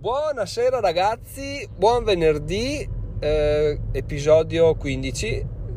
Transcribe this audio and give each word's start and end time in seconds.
Buonasera 0.00 0.80
ragazzi, 0.80 1.68
buon 1.76 2.04
venerdì, 2.04 2.88
eh, 3.18 3.78
episodio 3.92 4.74
15, 4.74 5.26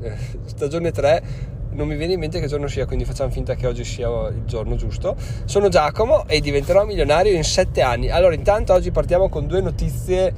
eh, 0.02 0.18
stagione 0.46 0.92
3. 0.92 1.24
Non 1.72 1.90
mi 1.90 1.98
viene 1.98 2.14
in 2.14 2.20
mente 2.20 2.40
che 2.40 2.48
giorno 2.48 2.68
sia, 2.68 2.86
quindi 2.86 3.04
facciamo 3.04 3.32
finta 3.32 3.56
che 3.56 3.68
oggi 3.68 3.84
sia 3.84 4.08
il 4.30 4.46
giorno 4.46 4.78
giusto. 4.78 5.18
Sono 5.44 5.68
Giacomo 5.68 6.26
e 6.26 6.40
diventerò 6.40 6.86
milionario 6.86 7.34
in 7.34 7.44
7 7.44 7.82
anni. 7.82 8.12
Allora, 8.12 8.34
intanto 8.34 8.72
oggi 8.72 8.92
partiamo 8.92 9.28
con 9.28 9.46
due 9.46 9.60
notizie 9.60 10.34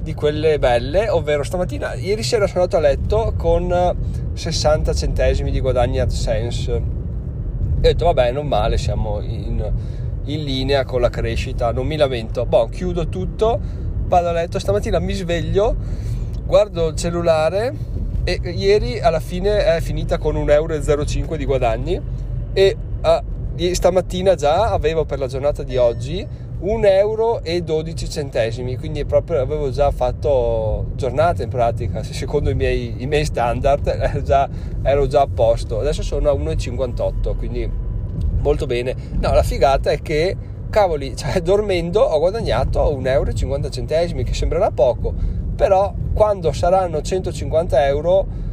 di 0.00 0.14
quelle 0.14 0.58
belle, 0.58 1.08
ovvero 1.08 1.44
stamattina, 1.44 1.94
ieri 1.94 2.24
sera 2.24 2.48
sono 2.48 2.62
andato 2.62 2.84
a 2.84 2.88
letto 2.88 3.34
con 3.36 3.96
60 4.32 4.92
centesimi 4.94 5.52
di 5.52 5.60
guadagni 5.60 6.00
AdSense. 6.00 6.72
E 6.72 6.76
ho 6.76 7.80
detto, 7.80 8.04
vabbè, 8.06 8.32
non 8.32 8.48
male, 8.48 8.78
siamo 8.78 9.20
in 9.20 10.06
in 10.28 10.44
linea 10.44 10.84
con 10.84 11.00
la 11.00 11.10
crescita, 11.10 11.72
non 11.72 11.86
mi 11.86 11.96
lamento. 11.96 12.46
Boh, 12.46 12.68
chiudo 12.68 13.08
tutto, 13.08 13.60
vado 14.06 14.28
a 14.28 14.32
letto, 14.32 14.58
stamattina 14.58 14.98
mi 14.98 15.12
sveglio, 15.12 15.76
guardo 16.44 16.88
il 16.88 16.94
cellulare 16.96 17.74
e 18.24 18.40
ieri 18.54 19.00
alla 19.00 19.20
fine 19.20 19.64
è 19.64 19.80
finita 19.80 20.18
con 20.18 20.34
1,05 20.34 20.50
euro 20.50 21.36
di 21.36 21.44
guadagni 21.44 22.00
e 22.52 22.76
ah, 23.00 23.22
stamattina 23.72 24.34
già 24.34 24.70
avevo 24.70 25.04
per 25.04 25.18
la 25.18 25.26
giornata 25.26 25.62
di 25.62 25.76
oggi 25.76 26.26
1,12 26.60 26.86
euro 26.86 27.40
quindi 28.78 29.04
proprio 29.04 29.40
avevo 29.40 29.70
già 29.70 29.90
fatto 29.90 30.86
giornata 30.96 31.42
in 31.42 31.48
pratica 31.48 32.02
secondo 32.02 32.50
i 32.50 32.54
miei, 32.54 32.96
i 32.98 33.06
miei 33.06 33.24
standard 33.24 33.86
ero 33.86 34.22
già, 34.22 34.48
ero 34.82 35.06
già 35.06 35.22
a 35.22 35.28
posto. 35.32 35.78
Adesso 35.80 36.02
sono 36.02 36.30
a 36.30 36.34
1,58 36.34 37.36
quindi 37.36 37.70
molto 38.48 38.66
bene. 38.66 38.94
No, 39.20 39.32
la 39.32 39.42
figata 39.42 39.90
è 39.90 40.00
che, 40.00 40.36
cavoli, 40.70 41.14
cioè, 41.16 41.40
dormendo 41.42 42.00
ho 42.00 42.18
guadagnato 42.18 42.80
1,50 42.98 43.90
euro, 43.90 44.22
che 44.22 44.34
sembrerà 44.34 44.70
poco, 44.70 45.14
però 45.54 45.92
quando 46.14 46.52
saranno 46.52 47.00
150 47.02 47.86
euro 47.86 48.46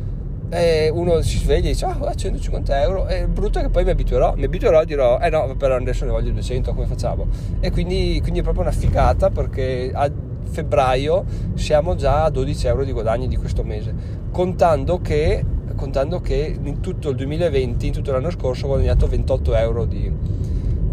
eh, 0.50 0.90
uno 0.90 1.22
si 1.22 1.38
sveglia 1.38 1.70
e 1.70 1.72
dice 1.72 1.86
ah 1.86 2.14
150 2.14 2.82
euro 2.82 3.08
e 3.08 3.22
il 3.22 3.28
brutto 3.28 3.58
è 3.58 3.64
che 3.64 3.70
poi 3.70 3.84
mi 3.84 3.90
abituerò 3.90 4.36
mi 4.36 4.44
abituerò 4.44 4.84
e 4.84 4.86
dirò 4.86 5.20
eh 5.20 5.30
no 5.30 5.56
però 5.58 5.76
adesso 5.76 6.06
ne 6.06 6.12
voglio 6.12 6.32
200 6.32 6.74
come 6.74 6.86
facciamo? 6.86 7.26
E 7.60 7.72
quindi, 7.72 8.20
quindi 8.22 8.40
è 8.40 8.44
proprio 8.44 8.64
una 8.64 8.72
figata 8.72 9.32
perché 9.32 9.92
a 9.94 10.10
febbraio 10.44 11.26
siamo 11.56 11.96
già 11.96 12.26
a 12.26 12.30
12 12.30 12.68
euro 12.68 12.84
di 12.84 12.92
guadagni 12.92 13.28
di 13.28 13.38
questo 13.38 13.64
mese 13.64 13.94
contando 14.32 15.02
che 15.02 15.44
contando 15.76 16.22
che 16.22 16.58
in 16.62 16.80
tutto 16.80 17.10
il 17.10 17.16
2020, 17.16 17.88
in 17.88 17.94
tutto 17.94 18.12
l'anno 18.12 18.30
scorso, 18.30 18.66
ho 18.66 18.68
guadagnato 18.70 19.08
28 19.08 19.56
euro 19.56 19.86
di, 19.86 20.12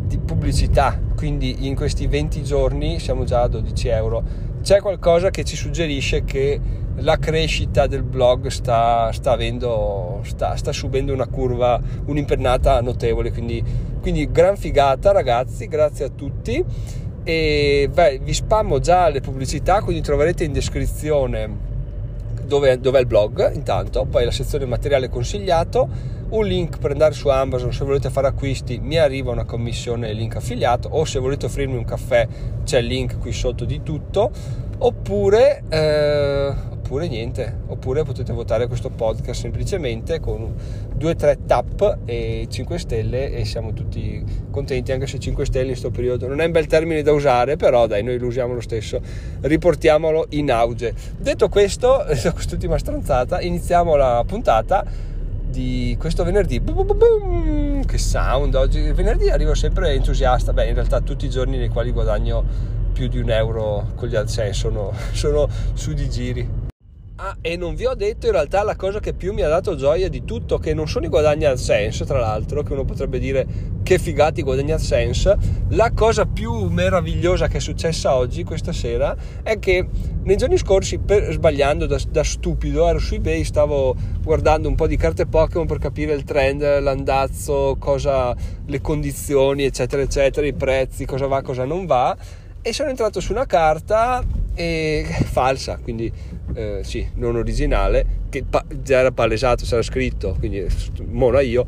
di 0.07 0.19
pubblicità, 0.19 0.99
quindi 1.15 1.67
in 1.67 1.75
questi 1.75 2.07
20 2.07 2.43
giorni 2.43 2.99
siamo 2.99 3.25
già 3.25 3.43
a 3.43 3.49
12 3.49 3.89
euro. 3.89 4.23
C'è 4.63 4.81
qualcosa 4.81 5.31
che 5.31 5.45
ci 5.45 5.57
suggerisce 5.57 6.25
che 6.25 6.61
la 6.97 7.19
crescita 7.19 7.87
del 7.87 8.03
blog 8.03 8.49
sta, 8.49 9.11
sta, 9.13 9.33
avendo, 9.33 10.21
sta, 10.25 10.57
sta 10.57 10.73
subendo 10.73 11.13
una 11.13 11.27
curva, 11.27 11.81
un'impennata 12.05 12.81
notevole, 12.81 13.33
quindi, 13.33 13.63
quindi 14.01 14.31
gran 14.31 14.57
figata 14.57 15.13
ragazzi, 15.13 15.67
grazie 15.67 16.05
a 16.05 16.09
tutti. 16.09 16.65
E 17.25 17.89
beh, 17.93 18.21
vi 18.23 18.35
spammo 18.35 18.79
già 18.81 19.09
le 19.09 19.21
pubblicità, 19.21 19.81
quindi 19.83 20.03
troverete 20.03 20.45
in 20.45 20.53
descrizione 20.53 21.71
dove, 22.53 22.79
dove, 22.79 22.99
è 22.99 23.01
il 23.01 23.07
blog 23.07 23.55
intanto, 23.55 24.05
poi 24.05 24.27
la 24.27 24.31
sezione 24.31 24.67
materiale 24.67 25.09
consigliato, 25.09 25.89
un 26.29 26.45
link 26.45 26.79
per 26.79 26.91
andare 26.91 27.15
su 27.15 27.29
Amazon 27.29 27.73
se 27.73 27.83
volete 27.83 28.11
fare 28.11 28.27
acquisti, 28.27 28.79
mi 28.79 28.99
arriva 28.99 29.31
una 29.31 29.45
commissione 29.45 30.13
link 30.13 30.37
affiliato 30.37 30.89
o 30.91 31.07
se 31.07 31.19
volete 31.19 31.47
offrirmi 31.47 31.77
un 31.77 31.85
caffè 31.85 32.29
c'è 32.63 32.81
il 32.81 32.87
link 32.87 33.19
qui 33.19 33.33
sotto 33.33 33.65
di 33.65 33.83
tutto, 33.83 34.31
oppure 34.79 35.63
eh, 35.71 36.53
oppure 36.93 37.09
niente, 37.09 37.61
oppure 37.69 38.03
potete 38.03 38.35
votare 38.35 38.67
questo 38.67 38.91
podcast 38.91 39.41
semplicemente 39.41 40.21
con 40.21 40.55
2-3 40.99 41.39
tap 41.47 42.01
e 42.05 42.47
5 42.51 42.79
stelle 42.79 43.33
e 43.33 43.47
siamo 43.47 43.73
tutti 43.73 44.23
contenti 44.51 44.93
anche 44.93 45.07
se 45.07 45.19
5 45.19 45.47
stelle 45.47 45.65
in 45.65 45.71
questo 45.71 45.91
periodo 45.91 46.29
non 46.29 46.43
è 46.43 46.45
un 46.45 46.53
bel 46.53 46.67
termine 46.67 47.01
da 47.01 47.13
usare 47.13 47.57
però 47.57 47.87
dai 47.87 48.03
noi 48.03 48.19
lo 48.19 48.27
usiamo 48.27 48.53
lo 48.53 48.61
stesso. 48.61 49.01
Riportiamolo 49.41 50.27
in 50.31 50.53
auge. 50.53 50.93
Detto 51.17 51.49
questo 51.49 52.05
quest'ultima 52.35 52.77
stronzata 52.77 53.41
iniziamo 53.41 53.97
la 53.97 54.23
puntata 54.27 54.85
di 55.49 55.97
questo 55.99 56.25
venerdì. 56.25 56.61
Che 57.87 57.99
sound 57.99 58.55
oggi. 58.55 58.93
Venerdì 58.93 59.31
arrivo 59.31 59.55
sempre 59.55 59.93
entusiasta. 59.93 60.53
Beh 60.53 60.67
in 60.67 60.75
realtà 60.75 61.01
tutti 61.01 61.25
i 61.25 61.31
giorni 61.31 61.57
nei 61.57 61.69
quali 61.69 61.91
guadagno 61.91 62.45
più 62.93 63.09
di 63.09 63.19
un 63.19 63.31
euro 63.31 63.93
con 63.95 64.09
gli 64.09 64.15
AdSense 64.15 64.53
sono, 64.53 64.93
sono 65.13 65.49
su 65.73 65.95
di 65.95 66.11
giri 66.11 66.62
Ah, 67.25 67.37
e 67.41 67.57
non 67.57 67.77
vi 67.77 67.87
ho 67.87 67.95
detto 67.95 68.27
in 68.27 68.33
realtà 68.33 68.65
la 68.65 68.75
cosa 68.75 68.99
che 68.99 69.15
più 69.15 69.33
mi 69.33 69.43
ha 69.43 69.49
dato 69.49 69.77
gioia 69.77 70.09
di 70.09 70.25
tutto, 70.25 70.59
che 70.59 70.75
non 70.75 70.89
sono 70.89 71.07
i 71.07 71.09
guadagni 71.09 71.45
al 71.45 71.57
senso, 71.57 72.05
tra 72.05 72.19
l'altro, 72.19 72.65
che 72.65 72.73
uno 72.73 72.85
potrebbe 72.85 73.21
dire 73.21 73.47
che 73.85 74.01
figati 74.01 74.41
i 74.41 74.43
guadagni 74.43 74.73
al 74.73 74.81
senso. 74.81 75.37
La 75.69 75.93
cosa 75.93 76.27
più 76.27 76.65
meravigliosa 76.65 77.47
che 77.47 77.59
è 77.59 77.61
successa 77.61 78.17
oggi, 78.17 78.43
questa 78.43 78.73
sera, 78.73 79.15
è 79.45 79.61
che 79.61 79.87
nei 80.25 80.37
giorni 80.37 80.59
scorsi, 80.59 80.99
per, 80.99 81.31
sbagliando 81.31 81.87
da, 81.87 81.97
da, 82.09 82.25
stupido, 82.25 82.89
ero 82.89 82.99
su 82.99 83.15
eBay, 83.15 83.45
stavo 83.45 83.95
guardando 84.21 84.67
un 84.67 84.75
po' 84.75 84.89
di 84.89 84.97
carte 84.97 85.27
Pokémon 85.27 85.69
per 85.69 85.79
capire 85.79 86.15
il 86.15 86.25
trend, 86.25 86.81
l'andazzo, 86.81 87.77
cosa, 87.79 88.35
le 88.67 88.81
condizioni, 88.81 89.63
eccetera, 89.63 90.03
eccetera, 90.03 90.45
i 90.45 90.55
prezzi, 90.55 91.05
cosa 91.05 91.29
va, 91.29 91.41
cosa 91.41 91.65
non 91.65 91.87
va. 91.87 92.17
E 92.61 92.73
sono 92.73 92.89
entrato 92.89 93.21
su 93.21 93.31
una 93.31 93.47
carta 93.47 94.42
e, 94.55 95.05
falsa, 95.25 95.79
quindi 95.83 96.13
eh, 96.55 96.81
sì, 96.83 97.09
non 97.15 97.37
originale, 97.37 98.21
che 98.29 98.45
pa- 98.45 98.65
già 98.83 98.99
era 98.99 99.11
palesato, 99.11 99.65
c'era 99.65 99.83
scritto, 99.83 100.37
quindi 100.39 100.67
mona 101.07 101.41
io, 101.41 101.65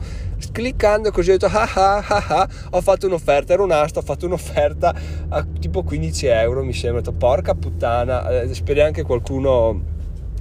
cliccando 0.52 1.10
così 1.10 1.30
ho 1.30 1.36
detto 1.36 1.46
ah 1.46 1.70
ah 1.74 2.04
ah 2.06 2.24
ah, 2.28 2.48
ho 2.70 2.80
fatto 2.80 3.06
un'offerta, 3.06 3.52
era 3.52 3.62
un'asta, 3.62 4.00
ho 4.00 4.02
fatto 4.02 4.26
un'offerta 4.26 4.94
a 5.28 5.46
tipo 5.58 5.82
15 5.82 6.26
euro, 6.26 6.64
mi 6.64 6.72
sembra, 6.72 7.00
ho 7.00 7.02
detto, 7.02 7.16
porca 7.16 7.54
puttana, 7.54 8.42
eh, 8.42 8.54
speriamo 8.54 8.92
che 8.92 9.02
qualcuno 9.02 9.92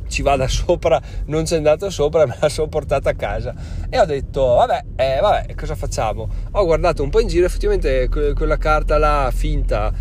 ci 0.08 0.22
vada 0.22 0.48
sopra, 0.48 1.02
non 1.26 1.44
c'è 1.44 1.58
andato 1.58 1.90
sopra, 1.90 2.26
me 2.28 2.38
la 2.40 2.50
sono 2.50 2.68
portata 2.68 3.10
a 3.10 3.14
casa 3.16 3.54
e 3.90 4.00
ho 4.00 4.06
detto 4.06 4.46
vabbè, 4.46 4.84
eh, 4.96 5.20
vabbè, 5.20 5.56
cosa 5.56 5.76
facciamo? 5.76 6.30
Ho 6.52 6.66
guardato 6.66 7.04
un 7.04 7.10
po' 7.10 7.20
in 7.20 7.28
giro, 7.28 7.46
effettivamente 7.46 8.08
quella 8.10 8.58
carta 8.58 8.98
là 8.98 9.32
finta 9.34 9.92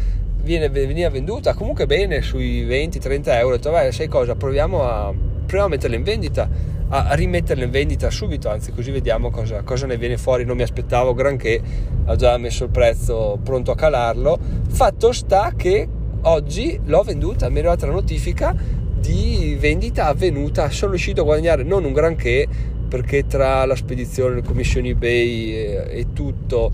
viene, 0.42 0.68
veniva 0.68 1.08
venduta 1.08 1.54
comunque 1.54 1.86
bene 1.86 2.22
sui 2.22 2.66
20-30 2.66 3.28
euro. 3.38 3.54
Ho 3.54 3.56
detto, 3.56 3.70
vai, 3.70 3.92
sai 3.92 4.08
cosa, 4.08 4.34
proviamo 4.34 4.82
a, 4.82 5.12
proviamo 5.12 5.66
a 5.66 5.68
metterla 5.68 5.96
in 5.96 6.02
vendita, 6.02 6.48
a, 6.88 7.14
rimetterla 7.14 7.64
in 7.64 7.70
vendita 7.70 8.10
subito, 8.10 8.48
anzi 8.48 8.72
così 8.72 8.90
vediamo 8.90 9.30
cosa, 9.30 9.62
cosa 9.62 9.86
ne 9.86 9.96
viene 9.96 10.18
fuori. 10.18 10.44
Non 10.44 10.56
mi 10.56 10.62
aspettavo 10.62 11.14
granché, 11.14 11.60
ho 12.06 12.16
già 12.16 12.36
messo 12.38 12.64
il 12.64 12.70
prezzo 12.70 13.38
pronto 13.42 13.70
a 13.70 13.76
calarlo. 13.76 14.38
Fatto 14.68 15.12
sta 15.12 15.52
che 15.56 15.88
oggi 16.22 16.78
l'ho 16.84 17.02
venduta, 17.02 17.48
mi 17.48 17.56
è 17.56 17.58
arrivata 17.58 17.86
la 17.86 17.92
notifica 17.92 18.54
di 19.02 19.56
vendita 19.58 20.06
avvenuta, 20.06 20.70
sono 20.70 20.92
riuscito 20.92 21.22
a 21.22 21.24
guadagnare 21.24 21.64
non 21.64 21.84
un 21.84 21.92
granché 21.92 22.46
perché 22.92 23.26
tra 23.26 23.64
la 23.64 23.74
spedizione, 23.74 24.36
le 24.36 24.42
commissioni 24.42 24.90
eBay 24.90 25.54
e 25.88 26.06
tutto 26.12 26.70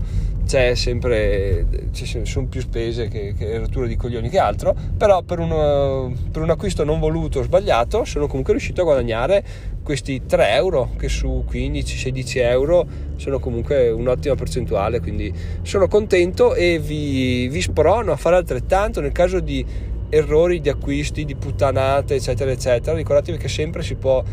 c'è 0.49 0.73
sempre 0.73 1.63
ci 1.91 2.07
sono 2.25 2.47
più 2.47 2.59
spese 2.59 3.07
che, 3.07 3.35
che 3.37 3.59
rotture 3.59 3.87
di 3.87 3.95
coglioni 3.95 4.29
che 4.29 4.39
altro 4.39 4.75
però 4.97 5.21
per, 5.21 5.37
uno, 5.37 6.11
per 6.31 6.41
un 6.41 6.49
acquisto 6.49 6.83
non 6.83 6.99
voluto 6.99 7.37
o 7.37 7.43
sbagliato 7.43 8.03
sono 8.03 8.25
comunque 8.25 8.53
riuscito 8.53 8.81
a 8.81 8.85
guadagnare 8.85 9.45
questi 9.83 10.25
3 10.25 10.53
euro 10.53 10.89
che 10.97 11.07
su 11.07 11.45
15-16 11.47 12.37
euro 12.37 12.87
sono 13.17 13.37
comunque 13.37 13.91
un'ottima 13.91 14.33
percentuale 14.33 14.99
quindi 14.99 15.31
sono 15.61 15.87
contento 15.87 16.55
e 16.55 16.79
vi, 16.79 17.47
vi 17.47 17.61
sprono 17.61 18.11
a 18.11 18.15
fare 18.15 18.37
altrettanto 18.37 19.01
nel 19.01 19.11
caso 19.11 19.39
di 19.41 19.63
errori 20.09 20.61
di 20.61 20.69
acquisti 20.69 21.25
di 21.25 21.35
puttanate 21.35 22.15
eccetera 22.15 22.49
eccetera. 22.49 22.97
Ricordatevi 22.97 23.37
che 23.37 23.47
sempre 23.47 23.83
si 23.83 23.93
può 23.93 24.23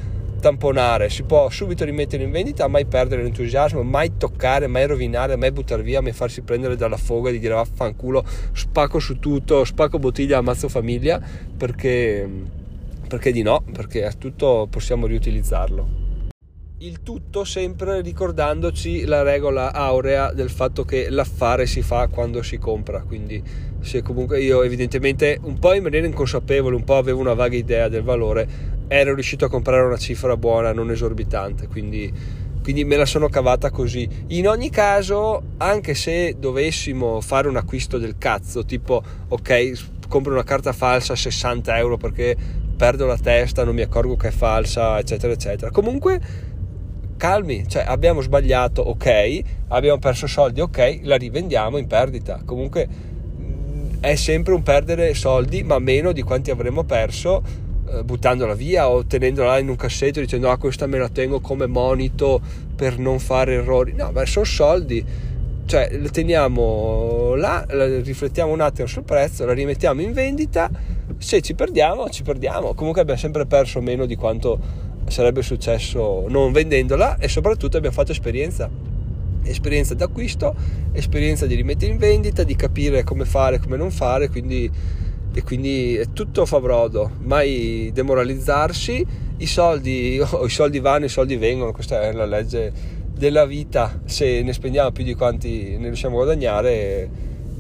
tamponare, 0.47 1.11
si 1.11 1.25
può 1.25 1.51
subito 1.51 1.85
rimettere 1.85 2.23
in 2.23 2.31
vendita, 2.31 2.69
mai 2.69 2.85
perdere 2.85 3.25
l'entusiasmo, 3.25 3.83
mai 3.83 4.17
toccare, 4.17 4.69
mai 4.69 4.87
rovinare, 4.87 5.35
mai 5.35 5.51
buttare 5.51 5.83
via, 5.83 6.01
mai 6.01 6.13
farsi 6.13 6.43
prendere 6.43 6.77
dalla 6.77 6.97
foga 6.97 7.33
di 7.33 7.41
dire 7.41 7.55
vaffanculo, 7.55 8.25
spacco 8.53 9.01
su 9.01 9.19
tutto, 9.19 9.65
spacco 9.65 9.99
bottiglia, 9.99 10.39
ammazzo 10.39 10.69
famiglia, 10.69 11.21
perché, 11.57 12.29
perché 13.09 13.33
di 13.33 13.43
no, 13.43 13.65
perché 13.73 14.07
a 14.07 14.13
tutto 14.13 14.69
possiamo 14.71 15.07
riutilizzarlo. 15.07 16.05
Il 16.79 17.03
tutto 17.03 17.43
sempre 17.43 18.01
ricordandoci 18.03 19.05
la 19.05 19.23
regola 19.23 19.73
aurea 19.73 20.33
del 20.33 20.51
fatto 20.51 20.85
che 20.85 21.11
l'affare 21.11 21.67
si 21.67 21.83
fa 21.83 22.07
quando 22.07 22.43
si 22.43 22.59
compra, 22.59 23.01
quindi 23.01 23.43
se 23.81 24.03
comunque 24.03 24.41
io 24.43 24.63
evidentemente 24.63 25.39
un 25.43 25.59
po' 25.59 25.75
in 25.75 25.83
maniera 25.83 26.07
inconsapevole, 26.07 26.77
un 26.77 26.85
po' 26.85 26.97
avevo 26.97 27.19
una 27.19 27.35
vaga 27.35 27.57
idea 27.57 27.89
del 27.89 28.03
valore, 28.03 28.75
ero 28.89 29.15
riuscito 29.15 29.45
a 29.45 29.49
comprare 29.49 29.85
una 29.85 29.97
cifra 29.97 30.37
buona, 30.37 30.73
non 30.73 30.91
esorbitante, 30.91 31.67
quindi, 31.67 32.13
quindi 32.63 32.85
me 32.85 32.97
la 32.97 33.07
sono 33.07 33.29
cavata 33.29 33.71
così. 33.71 34.09
In 34.29 34.49
ogni 34.49 34.71
caso, 34.71 35.43
anche 35.59 35.95
se 35.95 36.37
dovessimo 36.39 37.21
fare 37.21 37.49
un 37.49 37.57
acquisto 37.57 37.99
del 37.99 38.17
cazzo, 38.19 38.65
tipo 38.65 39.03
ok, 39.29 39.73
compro 40.09 40.33
una 40.33 40.45
carta 40.45 40.73
falsa 40.73 41.15
a 41.15 41.17
60 41.17 41.77
euro 41.79 41.97
perché 41.97 42.37
perdo 42.77 43.07
la 43.07 43.19
testa, 43.19 43.65
non 43.65 43.75
mi 43.75 43.83
accorgo 43.83 44.17
che 44.17 44.29
è 44.29 44.33
falsa, 44.33 44.99
eccetera, 44.99 45.33
eccetera. 45.33 45.71
Comunque, 45.71 46.21
calmi, 47.17 47.67
cioè 47.67 47.85
abbiamo 47.87 48.21
sbagliato, 48.21 48.83
ok, 48.83 49.41
abbiamo 49.69 49.99
perso 49.99 50.27
soldi, 50.27 50.61
ok, 50.61 51.01
la 51.03 51.17
rivendiamo 51.17 51.79
in 51.79 51.87
perdita. 51.87 52.41
Comunque 52.45 52.87
mm, 53.41 53.89
è 54.01 54.15
sempre 54.15 54.53
un 54.55 54.63
perdere 54.63 55.15
soldi, 55.15 55.63
ma 55.65 55.79
meno 55.79 56.13
di 56.13 56.23
quanti 56.23 56.51
avremmo 56.51 56.85
perso 56.85 57.65
buttandola 58.05 58.55
via 58.55 58.89
o 58.89 59.05
tenendola 59.05 59.59
in 59.59 59.69
un 59.69 59.77
cassetto 59.77 60.21
dicendo 60.21 60.51
ah 60.51 60.57
questa 60.57 60.87
me 60.87 60.99
la 60.99 61.09
tengo 61.09 61.41
come 61.41 61.67
monito 61.67 62.41
per 62.75 62.99
non 62.99 63.19
fare 63.19 63.55
errori. 63.55 63.93
No, 63.95 64.11
ma 64.13 64.25
sono 64.27 64.45
soldi. 64.45 65.05
Cioè 65.67 65.89
le 65.91 66.09
teniamo 66.11 67.35
là, 67.35 67.67
riflettiamo 67.69 68.53
un 68.53 68.61
attimo 68.61 68.87
sul 68.87 69.03
prezzo, 69.03 69.45
la 69.45 69.53
rimettiamo 69.53 70.01
in 70.01 70.13
vendita, 70.13 70.71
se 71.19 71.41
ci 71.41 71.55
perdiamo, 71.55 72.09
ci 72.09 72.23
perdiamo, 72.23 72.73
comunque 72.75 73.01
abbiamo 73.01 73.19
sempre 73.19 73.47
perso 73.47 73.81
meno 73.81 74.07
di 74.07 74.15
quanto 74.15 74.61
sarebbe 75.09 75.43
successo 75.43 76.27
non 76.29 76.53
vendendola 76.53 77.17
e 77.19 77.29
soprattutto 77.29 77.77
abbiamo 77.77 77.97
fatto 77.97 78.13
esperienza, 78.13 78.71
esperienza 79.43 79.95
d'acquisto, 79.95 80.55
esperienza 80.93 81.47
di 81.47 81.55
rimettere 81.55 81.91
in 81.91 81.99
vendita, 81.99 82.43
di 82.43 82.55
capire 82.55 83.03
come 83.03 83.25
fare, 83.25 83.59
come 83.59 83.77
non 83.77 83.91
fare, 83.91 84.29
quindi, 84.29 84.71
e 85.37 85.43
quindi 85.43 85.97
è 85.97 86.07
tutto 86.15 86.47
fa 86.47 86.61
brodo, 86.61 87.11
mai 87.19 87.91
demoralizzarsi, 87.93 89.07
i 89.37 89.47
soldi, 89.47 90.17
i 90.17 90.49
soldi 90.49 90.81
vanno, 90.81 91.05
i 91.05 91.11
soldi 91.11 91.37
vengono, 91.37 91.73
questa 91.73 92.01
è 92.01 92.13
la 92.13 92.25
legge 92.25 92.73
della 93.13 93.45
vita, 93.45 94.01
se 94.07 94.41
ne 94.41 94.55
spendiamo 94.55 94.93
più 94.93 95.05
di 95.05 95.13
quanti 95.13 95.77
ne 95.77 95.89
riusciamo 95.89 96.15
a 96.15 96.25
guadagnare, 96.25 97.11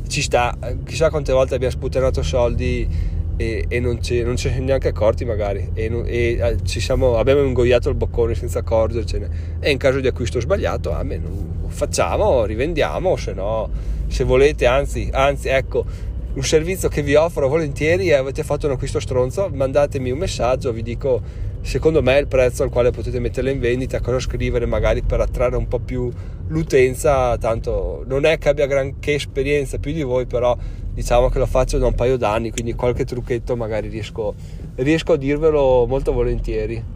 ci 0.08 0.23
sta. 0.23 0.56
Chissà 0.87 1.11
quante 1.11 1.34
volte 1.34 1.55
abbiamo 1.55 1.75
sputtanato 1.75 2.23
soldi 2.23 2.88
e, 3.37 3.67
e 3.69 3.78
non, 3.78 4.02
ci, 4.02 4.23
non 4.23 4.37
ci 4.37 4.49
siamo 4.49 4.64
neanche 4.64 4.88
accorti 4.88 5.26
magari. 5.26 5.69
E, 5.75 5.93
e 6.06 6.38
eh, 6.40 6.56
siamo, 6.64 7.19
abbiamo 7.19 7.43
ingoiato 7.43 7.90
il 7.90 7.94
boccone 7.94 8.34
senza 8.34 8.61
accorgercene 8.61 9.58
e 9.61 9.70
in 9.70 9.76
caso 9.76 10.00
di 10.00 10.06
acquisto 10.06 10.40
sbagliato 10.40 10.93
a 10.93 11.02
me 11.02 11.19
non 11.19 11.67
facciamo, 11.69 12.46
rivendiamo 12.46 13.17
se 13.17 13.34
no 13.34 13.69
se 14.08 14.25
volete 14.25 14.67
anzi, 14.67 15.11
anzi 15.12 15.49
ecco 15.49 16.14
un 16.36 16.44
servizio 16.44 16.90
che 16.90 17.02
vi 17.02 17.14
offro 17.14 17.48
volentieri 17.48 18.08
e 18.08 18.14
avete 18.14 18.44
fatto 18.44 18.66
un 18.66 18.72
acquisto 18.72 19.00
stronzo 19.00 19.48
mandatemi 19.50 20.10
un 20.10 20.18
messaggio 20.18 20.70
vi 20.70 20.82
dico 20.82 21.22
secondo 21.62 22.02
me 22.02 22.18
il 22.18 22.26
prezzo 22.28 22.62
al 22.62 22.68
quale 22.68 22.90
potete 22.92 23.18
metterla 23.18 23.50
in 23.50 23.58
vendita, 23.58 24.00
cosa 24.00 24.20
scrivere 24.20 24.66
magari 24.66 25.02
per 25.02 25.20
attrarre 25.20 25.56
un 25.56 25.66
po' 25.66 25.80
più 25.80 26.08
l'utenza, 26.46 27.36
tanto 27.38 28.04
non 28.06 28.24
è 28.24 28.38
che 28.38 28.50
abbia 28.50 28.66
granché 28.66 29.14
esperienza 29.14 29.78
più 29.78 29.92
di 29.92 30.02
voi, 30.02 30.26
però 30.26 30.56
diciamo 30.92 31.28
che 31.28 31.40
lo 31.40 31.46
faccio 31.46 31.78
da 31.78 31.86
un 31.86 31.94
paio 31.94 32.16
d'anni, 32.16 32.52
quindi 32.52 32.74
qualche 32.74 33.04
trucchetto 33.04 33.56
magari 33.56 33.88
riesco, 33.88 34.34
riesco 34.76 35.14
a 35.14 35.16
dirvelo 35.16 35.86
molto 35.88 36.12
volentieri. 36.12 36.95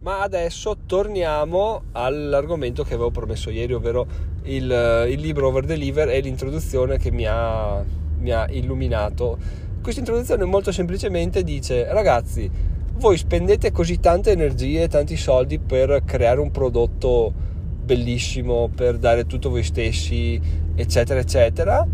Ma 0.00 0.20
adesso 0.20 0.76
torniamo 0.86 1.84
all'argomento 1.92 2.84
che 2.84 2.94
avevo 2.94 3.10
promesso 3.10 3.50
ieri, 3.50 3.72
ovvero 3.72 4.06
il, 4.44 5.06
il 5.08 5.20
libro 5.20 5.48
Over 5.48 5.64
Deliver 5.64 6.10
e 6.10 6.20
l'introduzione 6.20 6.98
che 6.98 7.10
mi 7.10 7.26
ha, 7.26 7.82
mi 8.18 8.30
ha 8.30 8.46
illuminato. 8.50 9.38
Questa 9.82 10.00
introduzione 10.00 10.44
molto 10.44 10.72
semplicemente 10.72 11.42
dice 11.42 11.92
ragazzi 11.92 12.50
voi 12.98 13.18
spendete 13.18 13.72
così 13.72 14.00
tante 14.00 14.30
energie, 14.30 14.88
tanti 14.88 15.16
soldi 15.16 15.58
per 15.58 16.02
creare 16.04 16.40
un 16.40 16.50
prodotto 16.50 17.32
bellissimo, 17.84 18.70
per 18.74 18.96
dare 18.96 19.26
tutto 19.26 19.50
voi 19.50 19.62
stessi, 19.62 20.40
eccetera, 20.74 21.20
eccetera, 21.20 21.86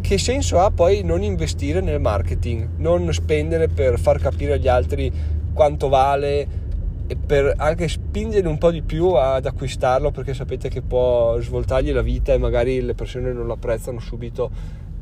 che 0.00 0.18
senso 0.18 0.58
ha 0.58 0.70
poi 0.70 1.02
non 1.04 1.22
investire 1.22 1.80
nel 1.80 2.00
marketing, 2.00 2.70
non 2.78 3.12
spendere 3.12 3.68
per 3.68 4.00
far 4.00 4.18
capire 4.18 4.54
agli 4.54 4.68
altri 4.68 5.12
quanto 5.52 5.88
vale 5.88 6.66
e 7.08 7.16
per 7.16 7.54
anche 7.56 7.88
spingere 7.88 8.46
un 8.46 8.58
po' 8.58 8.70
di 8.70 8.82
più 8.82 9.14
ad 9.14 9.46
acquistarlo 9.46 10.10
perché 10.10 10.34
sapete 10.34 10.68
che 10.68 10.82
può 10.82 11.40
svoltargli 11.40 11.90
la 11.90 12.02
vita 12.02 12.34
e 12.34 12.38
magari 12.38 12.80
le 12.82 12.94
persone 12.94 13.32
non 13.32 13.46
lo 13.46 13.54
apprezzano 13.54 13.98
subito 13.98 14.50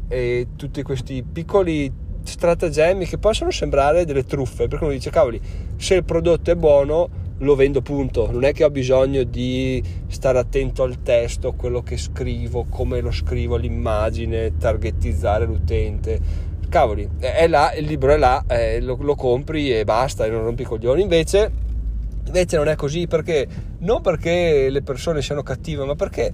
e 0.08 0.49
tutti 0.56 0.82
questi 0.82 1.25
piccoli 1.25 1.93
stratagemmi 2.23 3.06
che 3.06 3.19
possono 3.19 3.50
sembrare 3.50 4.05
delle 4.05 4.25
truffe, 4.25 4.69
perché 4.69 4.85
uno 4.85 4.93
dice 4.93 5.11
cavoli, 5.11 5.41
se 5.76 5.94
il 5.94 6.05
prodotto 6.05 6.50
è 6.50 6.55
buono 6.55 7.25
lo 7.38 7.55
vendo 7.55 7.82
punto, 7.82 8.31
non 8.31 8.44
è 8.44 8.53
che 8.53 8.64
ho 8.64 8.70
bisogno 8.70 9.23
di 9.23 9.82
stare 10.06 10.38
attento 10.38 10.82
al 10.82 11.03
testo, 11.03 11.53
quello 11.53 11.82
che 11.82 11.97
scrivo, 11.97 12.67
come 12.69 13.00
lo 13.00 13.11
scrivo, 13.11 13.56
l'immagine, 13.56 14.56
targetizzare 14.56 15.44
l'utente. 15.44 16.44
Cavoli, 16.69 17.08
è 17.19 17.47
là, 17.47 17.75
il 17.75 17.85
libro 17.85 18.12
è 18.12 18.17
là, 18.17 18.44
eh, 18.49 18.81
lo, 18.81 18.97
lo, 19.00 19.14
compri 19.14 19.73
e 19.73 19.85
basta, 19.85 20.25
e 20.25 20.31
non 20.31 20.44
rompi 20.44 20.62
i 20.62 20.64
coglioni. 20.64 21.03
Invece, 21.03 21.53
invece 22.26 22.56
non 22.56 22.69
è 22.69 22.76
così 22.76 23.06
perché 23.06 23.46
non 23.78 24.00
perché 24.00 24.69
le 24.69 24.82
persone 24.82 25.23
siano 25.23 25.43
cattive, 25.43 25.84
ma 25.84 25.94
perché 25.94 26.32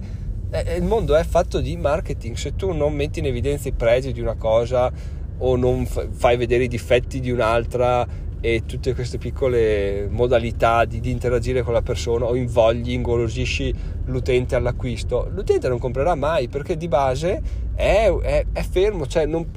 eh, 0.51 0.75
il 0.75 0.83
mondo 0.83 1.15
è 1.15 1.23
fatto 1.23 1.59
di 1.59 1.75
marketing. 1.77 2.35
Se 2.35 2.55
tu 2.55 2.71
non 2.71 2.93
metti 2.93 3.19
in 3.19 3.25
evidenza 3.25 3.69
i 3.69 3.73
pregi 3.73 4.11
di 4.11 4.21
una 4.21 4.35
cosa, 4.35 4.91
o 5.37 5.55
non 5.55 5.85
fai 5.85 6.37
vedere 6.37 6.65
i 6.65 6.67
difetti 6.67 7.19
di 7.19 7.31
un'altra 7.31 8.07
e 8.39 8.63
tutte 8.65 8.93
queste 8.93 9.17
piccole 9.17 10.07
modalità 10.09 10.83
di, 10.83 10.99
di, 10.99 11.11
interagire 11.11 11.61
con 11.61 11.71
la 11.71 11.81
persona 11.81 12.25
o 12.25 12.35
invogli, 12.35 12.91
ingolosisci 12.91 13.73
l'utente 14.05 14.55
all'acquisto, 14.55 15.29
l'utente 15.33 15.69
non 15.69 15.79
comprerà 15.79 16.13
mai 16.15 16.49
perché 16.49 16.75
di 16.75 16.89
base 16.89 17.41
è, 17.73 18.11
è, 18.21 18.45
è 18.51 18.61
fermo, 18.63 19.07
cioè 19.07 19.25
non, 19.25 19.49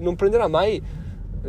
non, 0.00 0.16
prenderà 0.16 0.48
mai 0.48 0.82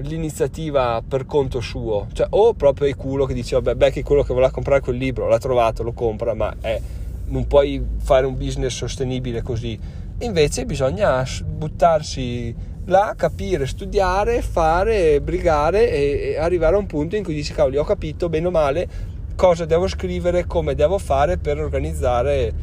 l'iniziativa 0.01 1.01
per 1.07 1.25
conto 1.25 1.61
suo, 1.61 2.07
cioè 2.13 2.27
o 2.31 2.53
proprio 2.53 2.87
il 2.87 2.95
culo 2.95 3.25
che 3.25 3.33
dice 3.33 3.55
vabbè 3.55 3.75
beh 3.75 3.91
che 3.91 4.03
quello 4.03 4.23
che 4.23 4.33
voleva 4.33 4.51
comprare 4.51 4.81
quel 4.81 4.97
libro 4.97 5.27
l'ha 5.27 5.37
trovato, 5.37 5.83
lo 5.83 5.93
compra, 5.93 6.33
ma 6.33 6.53
è, 6.59 6.79
non 7.27 7.47
puoi 7.47 7.83
fare 7.97 8.25
un 8.25 8.35
business 8.35 8.75
sostenibile 8.75 9.41
così, 9.41 9.79
invece 10.19 10.65
bisogna 10.65 11.23
buttarsi 11.45 12.73
là 12.85 13.13
capire, 13.17 13.65
studiare, 13.65 14.41
fare, 14.41 15.19
brigare 15.21 15.89
e, 15.89 16.31
e, 16.31 16.37
arrivare 16.37 16.75
a 16.75 16.79
un 16.79 16.85
punto 16.85 17.15
in 17.15 17.23
cui 17.23 17.33
dici 17.33 17.53
cavoli 17.53 17.77
ho 17.77 17.83
capito 17.83 18.29
bene 18.29 18.47
o 18.47 18.51
male 18.51 19.13
cosa 19.35 19.65
devo 19.65 19.87
scrivere, 19.87 20.45
come 20.45 20.75
devo 20.75 20.97
fare 20.97 21.37
per 21.37 21.59
organizzare, 21.59 22.53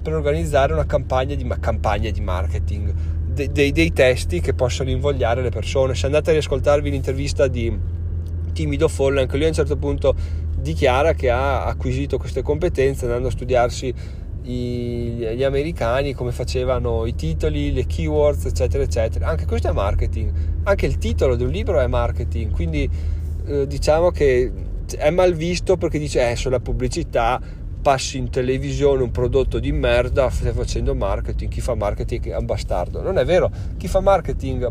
per 0.00 0.12
organizzare 0.12 0.72
una 0.72 0.86
campagna 0.86 1.34
di, 1.34 1.46
campagna 1.58 2.10
di 2.10 2.20
marketing, 2.20 2.92
de, 3.38 3.52
de, 3.52 3.70
dei 3.70 3.92
testi 3.92 4.40
che 4.40 4.52
possono 4.52 4.90
invogliare 4.90 5.42
le 5.42 5.50
persone. 5.50 5.94
Se 5.94 6.06
andate 6.06 6.30
a 6.30 6.32
riascoltarvi 6.32 6.90
l'intervista 6.90 7.46
di 7.46 7.76
Timido 8.52 8.88
Folle, 8.88 9.20
anche 9.20 9.36
lui 9.36 9.44
a 9.44 9.48
un 9.48 9.54
certo 9.54 9.76
punto 9.76 10.14
dichiara 10.60 11.12
che 11.14 11.30
ha 11.30 11.64
acquisito 11.64 12.18
queste 12.18 12.42
competenze 12.42 13.04
andando 13.04 13.28
a 13.28 13.30
studiarsi 13.30 13.94
gli 14.42 15.42
americani 15.42 16.14
come 16.14 16.32
facevano 16.32 17.04
i 17.04 17.14
titoli, 17.14 17.70
le 17.72 17.84
keywords, 17.84 18.46
eccetera, 18.46 18.82
eccetera. 18.82 19.26
Anche 19.28 19.44
questo 19.44 19.68
è 19.68 19.72
marketing. 19.72 20.32
Anche 20.64 20.86
il 20.86 20.96
titolo 20.96 21.36
di 21.36 21.44
un 21.44 21.50
libro 21.50 21.78
è 21.78 21.86
marketing. 21.86 22.50
Quindi 22.52 22.88
eh, 23.46 23.66
diciamo 23.66 24.10
che 24.10 24.50
è 24.96 25.10
mal 25.10 25.34
visto 25.34 25.76
perché 25.76 25.98
dice 25.98 26.30
eh, 26.30 26.34
sulla 26.34 26.60
pubblicità 26.60 27.38
passi 27.80 28.18
in 28.18 28.30
televisione 28.30 29.02
un 29.02 29.10
prodotto 29.10 29.58
di 29.58 29.72
merda, 29.72 30.30
stai 30.30 30.52
facendo 30.52 30.94
marketing, 30.94 31.50
chi 31.50 31.60
fa 31.60 31.74
marketing 31.74 32.30
è 32.30 32.36
un 32.36 32.46
bastardo. 32.46 33.02
Non 33.02 33.18
è 33.18 33.24
vero, 33.24 33.50
chi 33.76 33.88
fa 33.88 34.00
marketing 34.00 34.70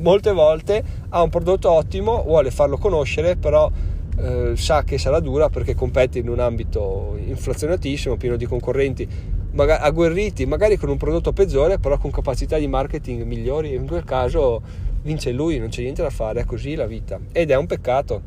molte 0.00 0.32
volte 0.32 0.82
ha 1.08 1.22
un 1.22 1.28
prodotto 1.28 1.70
ottimo, 1.70 2.22
vuole 2.22 2.50
farlo 2.50 2.78
conoscere, 2.78 3.36
però 3.36 3.70
eh, 4.18 4.52
sa 4.56 4.82
che 4.82 4.98
sarà 4.98 5.20
dura 5.20 5.48
perché 5.48 5.74
compete 5.74 6.18
in 6.18 6.28
un 6.28 6.40
ambito 6.40 7.18
inflazionatissimo, 7.24 8.16
pieno 8.16 8.36
di 8.36 8.46
concorrenti 8.46 9.08
magari, 9.52 9.82
agguerriti, 9.82 10.46
magari 10.46 10.76
con 10.76 10.88
un 10.88 10.96
prodotto 10.96 11.32
peggiore, 11.32 11.78
però 11.78 11.98
con 11.98 12.10
capacità 12.10 12.58
di 12.58 12.66
marketing 12.66 13.22
migliori. 13.22 13.74
In 13.74 13.86
quel 13.86 14.04
caso 14.04 14.62
vince 15.02 15.32
lui, 15.32 15.58
non 15.58 15.68
c'è 15.68 15.82
niente 15.82 16.02
da 16.02 16.10
fare, 16.10 16.40
è 16.40 16.44
così 16.44 16.74
la 16.74 16.86
vita. 16.86 17.18
Ed 17.32 17.50
è 17.50 17.56
un 17.56 17.66
peccato, 17.66 18.22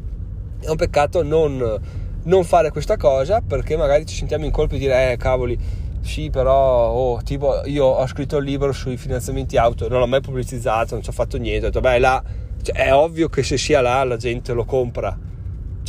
è 0.60 0.70
un 0.70 0.76
peccato 0.76 1.24
non, 1.24 1.80
non 2.24 2.44
fare 2.44 2.72
questa 2.72 2.98
cosa 2.98 3.42
perché 3.42 3.78
magari 3.78 4.06
ci 4.06 4.16
sentiamo 4.16 4.46
in 4.46 4.52
colpa 4.52 4.74
di 4.74 4.80
dire, 4.82 5.12
eh 5.12 5.18
cavoli, 5.18 5.58
sì, 6.02 6.30
però 6.30 6.90
oh, 6.90 7.22
tipo 7.22 7.62
io 7.66 7.86
ho 7.86 8.08
scritto 8.08 8.38
il 8.38 8.46
libro 8.46 8.72
sui 8.72 8.98
finanziamenti 8.98 9.58
auto, 9.58 9.88
non 9.88 10.00
l'ho 10.00 10.08
mai 10.08 10.22
pubblicizzato, 10.22 10.96
non 10.96 11.04
ci 11.04 11.10
ho 11.10 11.14
fatto 11.14 11.38
niente. 11.38 11.68
Ho 11.68 11.70
detto, 11.70 11.82
beh, 11.82 12.00
là 12.00 12.24
cioè, 12.62 12.76
è 12.76 12.94
ovvio 12.94 13.30
che 13.30 13.44
se 13.44 13.58
sia 13.58 13.82
là 13.82 14.04
la 14.04 14.18
gente 14.18 14.54
lo 14.54 14.66
compra 14.66 15.18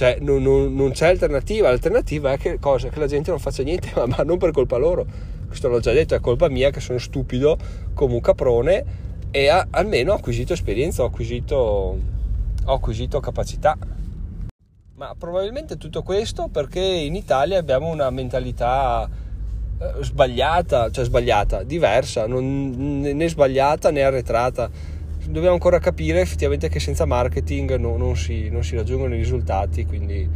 cioè 0.01 0.17
non, 0.21 0.43
non, 0.43 0.75
non, 0.75 0.93
c'è 0.93 1.09
alternativa, 1.09 1.69
l'alternativa 1.69 2.33
è 2.33 2.39
che, 2.39 2.59
cosa? 2.59 2.89
che 2.89 2.99
la 2.99 3.07
gente 3.07 3.29
non 3.29 3.39
faccia 3.39 3.63
niente, 3.63 3.91
ma, 3.97 4.07
ma, 4.07 4.23
non 4.23 4.39
per 4.39 4.51
colpa 4.51 4.79
loro, 4.79 5.05
questo 5.47 5.69
l'ho 5.69 5.79
già 5.79 5.93
detto, 5.93 6.15
è 6.15 6.21
colpa 6.21 6.49
mia 6.49 6.71
che 6.71 6.81
sono 6.81 6.97
stupido 6.97 7.59
come 7.93 8.15
un 8.15 8.21
caprone 8.23 8.85
e 9.31 9.49
ha, 9.49 9.67
almeno 9.71 10.13
ho 10.13 10.17
acquisito 10.17 10.55
esperienza, 10.55 11.03
ho 11.03 11.07
acquisito, 11.07 11.55
ho 12.65 12.73
acquisito 12.73 13.21
capacità. 13.21 13.77
Ma 15.01 15.15
probabilmente 15.17 15.79
tutto 15.79 16.03
questo 16.03 16.49
perché 16.49 16.79
in 16.79 17.15
Italia 17.15 17.59
abbiamo 17.59 17.89
una 17.89 18.11
mentalità 18.11 19.09
eh, 19.09 20.05
sbagliata, 20.05 20.91
cioè 20.91 21.07
sbagliata, 21.07 21.63
diversa, 21.63 22.27
non, 22.27 23.01
né 23.01 23.27
sbagliata 23.27 23.91
né 23.91 24.03
arretrata 24.03 24.69
dobbiamo 25.27 25.55
ancora 25.55 25.79
capire 25.79 26.21
effettivamente 26.21 26.69
che 26.69 26.81
senza 26.81 27.07
marketing 27.07 27.77
no, 27.77 27.97
non, 27.97 28.15
si, 28.15 28.51
non, 28.51 28.63
si, 28.63 28.77
raggiungono 28.77 29.15
i 29.15 29.17
risultati, 29.17 29.87
quindi, 29.87 30.29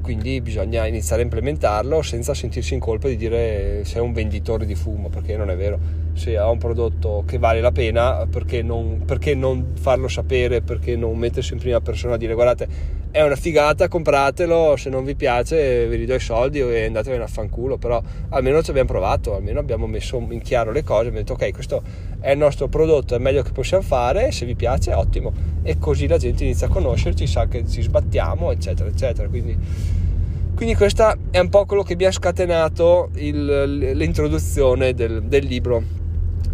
quindi, 0.00 0.40
bisogna 0.40 0.86
iniziare 0.86 1.20
a 1.20 1.24
implementarlo 1.24 2.00
senza 2.00 2.32
sentirsi 2.32 2.72
in 2.72 2.80
colpa 2.80 3.08
di 3.08 3.16
dire 3.16 3.84
sei 3.84 4.00
un 4.00 4.14
venditore 4.14 4.64
di 4.64 4.74
fumo, 4.74 5.10
perché 5.10 5.36
non 5.36 5.50
è 5.50 5.56
vero. 5.56 5.78
Se 6.14 6.38
ha 6.38 6.48
un 6.48 6.56
prodotto 6.56 7.24
che 7.26 7.36
vale 7.36 7.60
la 7.60 7.72
pena, 7.72 8.26
perché 8.26 8.62
non, 8.62 9.02
perché 9.04 9.34
non 9.34 9.72
farlo 9.74 10.08
sapere, 10.08 10.62
perché 10.62 10.96
non 10.96 11.18
mettersi 11.18 11.52
in 11.52 11.58
prima 11.58 11.82
persona 11.82 12.14
a 12.14 12.16
dire 12.16 12.32
guardate 12.32 13.00
è 13.12 13.22
una 13.22 13.36
figata, 13.36 13.88
compratelo, 13.88 14.74
se 14.76 14.88
non 14.88 15.04
vi 15.04 15.14
piace 15.14 15.86
vi 15.86 15.96
ridò 15.96 16.14
i 16.14 16.20
soldi 16.20 16.60
e 16.60 16.86
andatevene 16.86 17.22
a 17.22 17.26
fanculo, 17.26 17.76
però 17.76 18.02
almeno 18.30 18.62
ci 18.62 18.70
abbiamo 18.70 18.88
provato, 18.88 19.36
almeno 19.36 19.60
abbiamo 19.60 19.86
messo 19.86 20.16
in 20.30 20.40
chiaro 20.40 20.72
le 20.72 20.82
cose, 20.82 21.08
abbiamo 21.08 21.18
detto 21.18 21.34
ok 21.34 21.52
questo 21.52 21.82
è 22.20 22.30
il 22.30 22.38
nostro 22.38 22.68
prodotto, 22.68 23.14
è 23.14 23.18
meglio 23.18 23.42
che 23.42 23.52
possiamo 23.52 23.82
fare, 23.82 24.32
se 24.32 24.46
vi 24.46 24.54
piace 24.54 24.94
ottimo. 24.94 25.30
E 25.62 25.78
così 25.78 26.06
la 26.06 26.16
gente 26.16 26.44
inizia 26.44 26.68
a 26.68 26.70
conoscerci, 26.70 27.26
sa 27.26 27.46
che 27.46 27.68
ci 27.68 27.82
sbattiamo 27.82 28.50
eccetera 28.50 28.88
eccetera, 28.88 29.28
quindi, 29.28 29.58
quindi 30.54 30.74
questo 30.74 31.14
è 31.30 31.38
un 31.38 31.50
po' 31.50 31.66
quello 31.66 31.82
che 31.82 31.94
mi 31.94 32.06
ha 32.06 32.12
scatenato 32.12 33.10
il, 33.16 33.92
l'introduzione 33.94 34.94
del, 34.94 35.22
del 35.24 35.44
libro, 35.44 35.82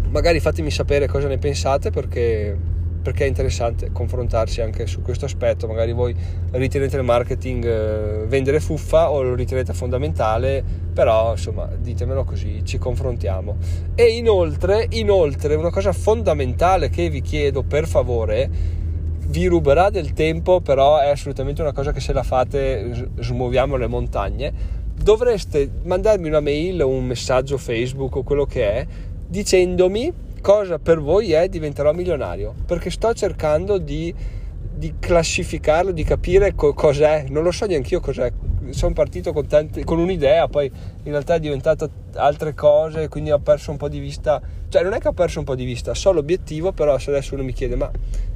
magari 0.09 0.41
fatemi 0.41 0.71
sapere 0.71 1.07
cosa 1.07 1.29
ne 1.29 1.37
pensate 1.37 1.89
perché 1.89 2.57
perché 3.01 3.25
è 3.25 3.27
interessante 3.27 3.91
confrontarsi 3.91 4.61
anche 4.61 4.85
su 4.87 5.01
questo 5.01 5.25
aspetto. 5.25 5.67
Magari 5.67 5.93
voi 5.93 6.15
ritenete 6.51 6.97
il 6.97 7.03
marketing 7.03 7.65
eh, 7.65 8.25
vendere 8.27 8.59
fuffa 8.59 9.11
o 9.11 9.21
lo 9.21 9.35
ritenete 9.35 9.73
fondamentale, 9.73 10.63
però 10.93 11.31
insomma 11.31 11.69
ditemelo 11.77 12.23
così, 12.23 12.61
ci 12.65 12.77
confrontiamo. 12.77 13.57
E 13.95 14.15
inoltre, 14.17 14.87
inoltre 14.91 15.55
una 15.55 15.71
cosa 15.71 15.93
fondamentale 15.93 16.89
che 16.89 17.09
vi 17.09 17.21
chiedo 17.21 17.63
per 17.63 17.87
favore, 17.87 18.77
vi 19.27 19.45
ruberà 19.45 19.89
del 19.89 20.13
tempo, 20.13 20.59
però 20.59 20.99
è 20.99 21.09
assolutamente 21.09 21.61
una 21.61 21.71
cosa 21.71 21.91
che 21.91 21.99
se 21.99 22.13
la 22.13 22.23
fate 22.23 23.09
smuoviamo 23.19 23.75
le 23.75 23.87
montagne. 23.87 24.77
Dovreste 25.01 25.69
mandarmi 25.83 26.27
una 26.27 26.41
mail 26.41 26.81
o 26.81 26.89
un 26.89 27.05
messaggio 27.05 27.57
Facebook 27.57 28.17
o 28.17 28.23
quello 28.23 28.45
che 28.45 28.71
è 28.71 28.87
dicendomi 29.27 30.11
cosa 30.41 30.79
per 30.79 30.99
voi 30.99 31.31
è 31.31 31.47
diventerò 31.47 31.93
milionario? 31.93 32.53
Perché 32.65 32.89
sto 32.89 33.13
cercando 33.13 33.77
di, 33.77 34.13
di 34.73 34.95
classificarlo 34.99 35.91
di 35.91 36.03
capire 36.03 36.55
co- 36.55 36.73
cos'è. 36.73 37.25
Non 37.29 37.43
lo 37.43 37.51
so 37.51 37.65
neanche 37.65 37.93
io 37.93 37.99
cos'è. 37.99 38.31
Sono 38.69 38.93
partito 38.93 39.33
con, 39.33 39.47
tanti, 39.47 39.83
con, 39.83 39.99
un'idea 39.99 40.47
poi 40.47 40.65
in 40.65 41.11
realtà 41.11 41.35
è 41.35 41.39
diventato 41.39 41.89
altre 42.15 42.53
cose 42.53 43.07
quindi 43.07 43.31
ho 43.31 43.39
perso 43.39 43.71
un 43.71 43.77
po' 43.77 43.89
di 43.89 43.99
vista. 43.99 44.41
Cioè 44.67 44.83
non 44.83 44.93
è 44.93 44.99
che 44.99 45.07
ho 45.07 45.13
perso 45.13 45.39
un 45.39 45.45
po' 45.45 45.55
di 45.55 45.65
vista 45.65 45.93
so 45.93 46.11
l'obiettivo 46.11 46.71
però 46.71 46.97
se 46.97 47.09
adesso 47.09 47.33
uno 47.33 47.43
mi 47.43 47.53
chiede 47.53 47.75
ma 47.75 47.89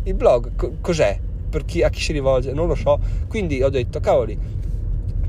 il 0.03 0.13
blog 0.13 0.55
co- 0.55 0.77
cos'è? 0.81 1.19
Per 1.49 1.65
chi, 1.65 1.83
a 1.83 1.89
chi 1.89 2.01
si 2.01 2.13
rivolge? 2.13 2.51
Non 2.51 2.67
lo 2.67 2.75
so. 2.75 2.99
Quindi 3.27 3.61
ho 3.61 3.69
detto 3.69 3.99
cavoli 3.99 4.37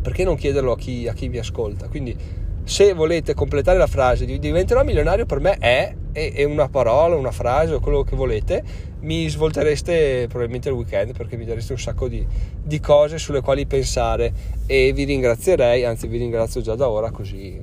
perché 0.01 0.25
non 0.25 0.37
chiederlo 0.37 0.73
a 0.73 0.77
chi, 0.77 1.09
a 1.09 1.13
chi 1.13 1.29
mi 1.29 1.39
ascolta? 1.39 1.89
Quindi 1.89 2.17
se 2.65 2.95
volete 2.95 3.35
completare 3.35 3.77
la 3.77 3.87
frase 3.87 4.25
diventerò 4.25 4.85
milionario 4.85 5.27
per 5.27 5.39
me 5.41 5.57
è 5.59 5.95
e, 6.15 6.45
una 6.45 6.69
parola, 6.69 7.17
una 7.17 7.33
frase 7.33 7.75
o 7.75 7.81
quello 7.81 8.05
che 8.05 8.15
volete, 8.15 8.63
mi 9.01 9.29
svoltereste 9.29 10.27
probabilmente 10.29 10.69
il 10.69 10.75
weekend 10.75 11.15
perché 11.15 11.37
mi 11.37 11.45
dareste 11.45 11.73
un 11.73 11.79
sacco 11.79 12.09
di, 12.09 12.25
di 12.63 12.81
cose 12.81 13.19
sulle 13.19 13.41
quali 13.41 13.67
pensare 13.67 14.33
e 14.67 14.93
vi 14.93 15.05
ringrazierei, 15.05 15.85
anzi 15.85 16.07
vi 16.07 16.19
ringrazio 16.19 16.61
già 16.61 16.77
da 16.77 16.89
ora 16.89 17.11
così, 17.11 17.61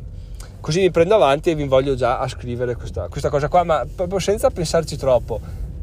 così 0.60 0.81
mi 0.81 0.91
prendo 0.91 1.15
avanti 1.15 1.50
e 1.50 1.55
vi 1.55 1.65
voglio 1.65 1.96
già 1.96 2.20
a 2.20 2.27
scrivere 2.27 2.75
questa, 2.75 3.08
questa 3.08 3.29
cosa 3.29 3.48
qua, 3.48 3.63
ma 3.63 3.88
proprio 3.96 4.20
senza 4.20 4.50
pensarci 4.50 4.98
troppo. 4.98 5.39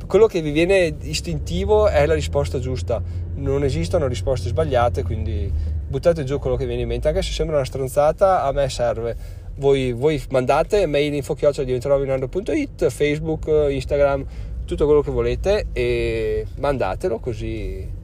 Quello 0.06 0.26
che 0.26 0.40
vi 0.40 0.52
viene 0.52 0.94
istintivo 1.02 1.88
è 1.88 2.06
la 2.06 2.14
risposta 2.14 2.58
giusta, 2.58 3.02
non 3.34 3.64
esistono 3.64 4.06
risposte 4.06 4.48
sbagliate, 4.48 5.02
quindi 5.02 5.52
buttate 5.88 6.24
giù 6.24 6.38
quello 6.38 6.56
che 6.56 6.66
viene 6.66 6.82
in 6.82 6.88
mente, 6.88 7.08
anche 7.08 7.22
se 7.22 7.32
sembra 7.32 7.56
una 7.56 7.64
stronzata, 7.64 8.42
a 8.42 8.52
me 8.52 8.68
serve 8.68 9.16
voi, 9.58 9.92
voi 9.92 10.22
mandate 10.30 10.86
mail 10.86 11.14
info 11.14 11.34
diventerovinando.it 11.34 12.88
facebook, 12.88 13.46
instagram 13.70 14.24
tutto 14.64 14.84
quello 14.84 15.00
che 15.00 15.10
volete 15.10 15.66
e 15.72 16.46
mandatelo 16.58 17.18
così 17.18 17.96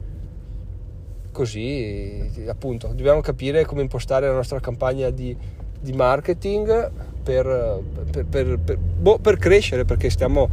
così 1.31 2.31
appunto 2.47 2.87
dobbiamo 2.87 3.19
capire 3.19 3.65
come 3.65 3.81
impostare 3.81 4.25
la 4.27 4.33
nostra 4.33 4.59
campagna 4.59 5.09
di, 5.09 5.35
di 5.79 5.91
marketing 5.91 6.91
per, 7.21 7.81
per, 8.09 8.57
per, 8.57 8.77
boh, 8.77 9.19
per 9.19 9.37
crescere 9.37 9.85
perché 9.85 10.09
stiamo 10.09 10.49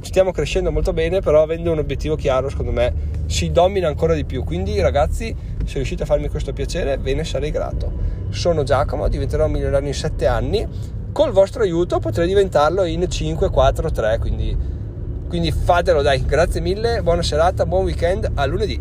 stiamo 0.00 0.32
crescendo 0.32 0.70
molto 0.70 0.92
bene, 0.92 1.20
però 1.20 1.42
avendo 1.42 1.72
un 1.72 1.78
obiettivo 1.78 2.14
chiaro, 2.14 2.50
secondo 2.50 2.72
me 2.72 2.92
si 3.24 3.50
domina 3.50 3.88
ancora 3.88 4.14
di 4.14 4.24
più. 4.26 4.44
Quindi, 4.44 4.78
ragazzi, 4.80 5.34
se 5.66 5.74
riuscite 5.74 6.02
a 6.02 6.06
farmi 6.06 6.28
questo 6.28 6.52
piacere, 6.52 6.96
ve 6.98 7.14
ne 7.14 7.24
sarei 7.24 7.50
grato. 7.50 7.90
Sono 8.30 8.62
Giacomo, 8.62 9.08
diventerò 9.08 9.46
un 9.46 9.52
milionario 9.52 9.88
in 9.88 9.94
7 9.94 10.26
anni. 10.26 10.66
Col 11.12 11.32
vostro 11.32 11.62
aiuto 11.62 11.98
potrei 11.98 12.26
diventarlo 12.26 12.84
in 12.84 13.08
5, 13.08 13.50
4, 13.50 13.90
3. 13.90 14.18
Quindi, 14.18 14.56
quindi 15.28 15.52
fatelo, 15.52 16.02
dai. 16.02 16.24
Grazie 16.24 16.60
mille, 16.60 17.02
buona 17.02 17.22
serata, 17.22 17.66
buon 17.66 17.84
weekend, 17.84 18.30
a 18.34 18.44
lunedì. 18.46 18.80